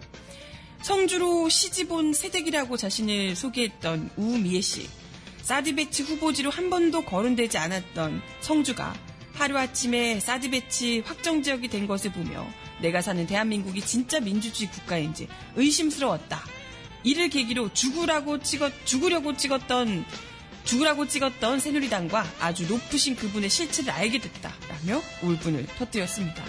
[0.82, 4.88] 성주로 시집온 새댁이라고 자신을 소개했던 우미애 씨.
[5.42, 8.96] 사드 배치 후보지로 한 번도 거론되지 않았던 성주가
[9.34, 12.48] 하루아침에 사드 배치 확정 지역이 된 것을 보며
[12.82, 16.59] 내가 사는 대한민국이 진짜 민주주의 국가인지 의심스러웠다.
[17.04, 20.06] 이를 계기로 죽으라고 찍었, 죽으려고 찍었던,
[20.66, 24.54] 죽으라고 찍었던 새누리당과 아주 높으신 그분의 실체를 알게 됐다.
[24.68, 26.44] 라며 울분을 터뜨렸습니다.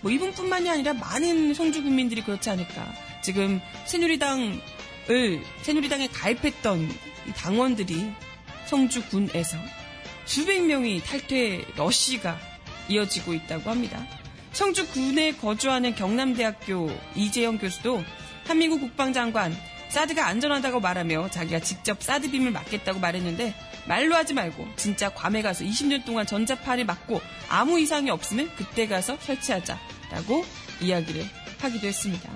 [0.00, 2.92] 뭐 이분뿐만이 아니라 많은 성주 국민들이 그렇지 않을까.
[3.22, 4.60] 지금 새누리당을,
[5.62, 6.82] 새누리당에 가입했던
[7.28, 8.12] 이 당원들이
[8.66, 9.58] 성주군에서
[10.24, 12.38] 수백 명이 탈퇴 러시가
[12.88, 14.04] 이어지고 있다고 합니다.
[14.52, 18.02] 성주군에 거주하는 경남대학교 이재영 교수도
[18.46, 19.56] 한민국 국방장관
[19.96, 23.54] 사드가 안전하다고 말하며 자기가 직접 사드 빔을 맞겠다고 말했는데
[23.88, 29.16] 말로 하지 말고 진짜 괌에 가서 20년 동안 전자파를 맞고 아무 이상이 없으면 그때 가서
[29.18, 30.44] 설치하자라고
[30.82, 31.24] 이야기를
[31.60, 32.30] 하기도 했습니다.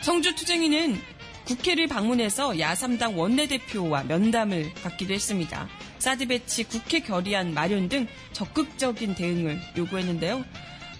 [0.00, 1.00] 성주 투쟁이는
[1.44, 5.68] 국회를 방문해서 야3당 원내대표와 면담을 갖기도 했습니다.
[6.00, 10.44] 사드 배치 국회 결의안 마련 등 적극적인 대응을 요구했는데요.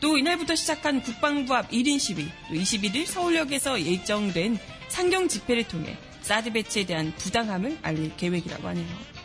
[0.01, 4.59] 또 이날부터 시작한 국방부 앞 1인 시위, 또 21일 서울역에서 예정된
[4.89, 9.17] 상경 집회를 통해 사드 배치에 대한 부당함을 알릴 계획이라고 하네요.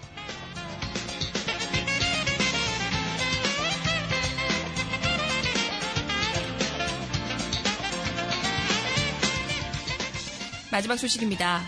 [10.71, 11.61] 마지막 소식입니다.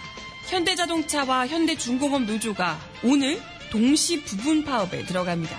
[0.48, 5.58] 현대자동차와 현대중공업 노조가 오늘 동시 부분 파업에 들어갑니다.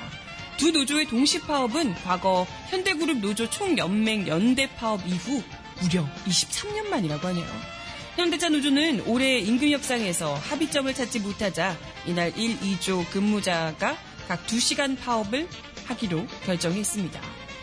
[0.57, 5.43] 두 노조의 동시 파업은 과거 현대그룹 노조 총연맹 연대 파업 이후
[5.81, 7.84] 무려 23년 만이라고 하네요.
[8.17, 13.97] 현대차 노조는 올해 임금 협상에서 합의점을 찾지 못하자 이날 1, 2조 근무자가
[14.29, 15.49] 각 2시간 파업을
[15.87, 17.21] 하기로 결정했습니다.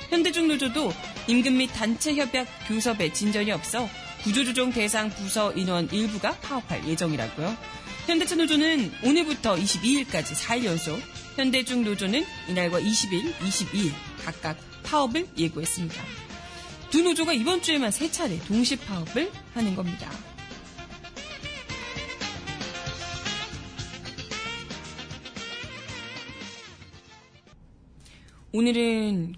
[0.10, 0.92] 현대중 노조도
[1.28, 3.88] 임금 및 단체 협약 교섭에 진전이 없어
[4.24, 7.56] 구조조정 대상 부서 인원 일부가 파업할 예정이라고요.
[8.08, 11.00] 현대차 노조는 오늘부터 22일까지 4일 연속,
[11.38, 13.92] 현대중 노조는 이날과 20일, 22일
[14.26, 16.04] 각각 파업을 예고했습니다.
[16.90, 20.12] 두 노조가 이번 주에만 세 차례 동시 파업을 하는 겁니다.
[28.54, 29.36] 오늘은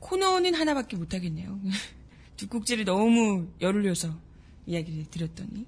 [0.00, 1.60] 코너는 하나밖에 못하겠네요.
[2.36, 4.18] 두 곡지를 너무 열을 내서
[4.66, 5.66] 이야기를 드렸더니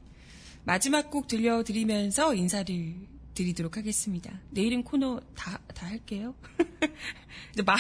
[0.65, 2.95] 마지막 곡 들려드리면서 인사를
[3.35, 4.41] 드리도록 하겠습니다.
[4.51, 6.35] 내일은 코너 다, 다 할게요.
[6.59, 7.79] 근데 말,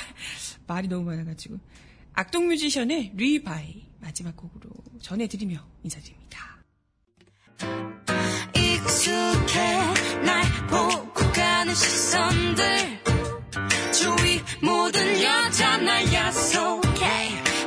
[0.66, 1.58] 말이 너무 많아가지고.
[2.14, 6.58] 악동 뮤지션의 리바이 마지막 곡으로 전해드리며 인사드립니다.
[8.56, 13.21] 익숙해 날 보고 가는 시선들
[13.92, 17.04] 주위 모든 여자 날 야속해.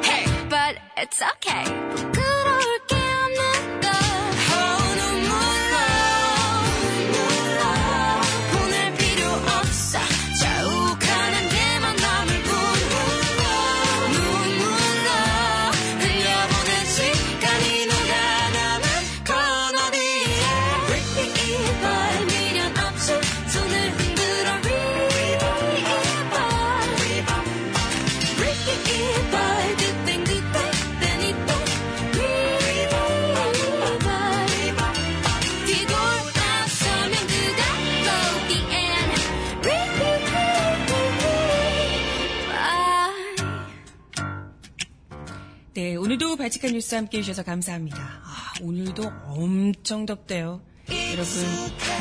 [0.03, 1.63] Hey but it's okay.
[1.95, 2.64] 부끄러울
[46.65, 47.97] 오늘도 발칙한 뉴스 함께 해주셔서 감사합니다.
[47.97, 50.61] 아, 오늘도 엄청 덥대요.
[51.11, 51.33] 여러분,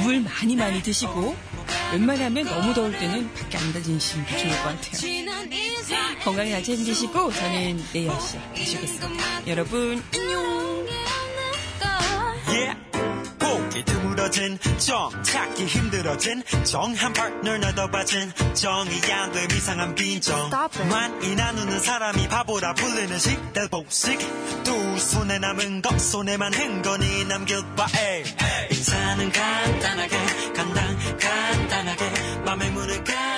[0.03, 1.37] 물 많이 많이 드시고,
[1.93, 5.27] 웬만하면 너무 더울 때는 밖에 안 다니시는 게 좋을 것 같아요.
[6.25, 9.47] 건강 잘 챙기시고, 저는 내일 10시에 다시 오겠습니다.
[9.49, 10.44] 여러분, 안녕!
[14.25, 20.51] 드물어진 정 찾기 힘들어진 정한 파트너 너도 빠진 정이 안돼 이상한 빈정.
[20.91, 24.19] 많이 나누는 사람이 바보라 불리는 시대 복식.
[24.65, 28.25] 두 손에 남은 것 손에만 행거니 남길 바에
[28.71, 30.17] 인사는 간단하게
[30.55, 32.11] 간단 간단하게
[32.45, 33.34] 맘의 문을 간